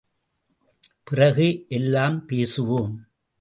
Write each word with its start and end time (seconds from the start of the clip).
பிறகு 1.03 1.65
எல்லாம் 1.67 2.17
பேசுவோம். 2.27 2.93